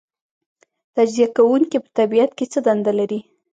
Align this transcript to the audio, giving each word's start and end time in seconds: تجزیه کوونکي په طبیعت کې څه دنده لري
تجزیه 0.95 1.27
کوونکي 1.37 1.77
په 1.83 1.89
طبیعت 1.99 2.31
کې 2.37 2.45
څه 2.51 2.59
دنده 2.67 2.91
لري 2.99 3.19